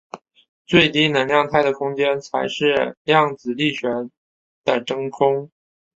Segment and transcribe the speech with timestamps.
[0.65, 3.87] 最低能量态的空间才是量子力学
[4.63, 5.51] 的真空。